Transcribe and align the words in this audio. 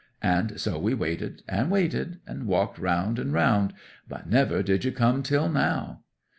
And 0.23 0.59
so 0.59 0.79
we 0.79 0.95
waited 0.95 1.43
and 1.47 1.69
waited, 1.69 2.21
and 2.25 2.47
walked 2.47 2.79
round 2.79 3.19
and 3.19 3.31
round; 3.31 3.71
but 4.09 4.27
never 4.27 4.63
did 4.63 4.83
you 4.83 4.91
come 4.91 5.21
till 5.21 5.47
now!" 5.47 6.01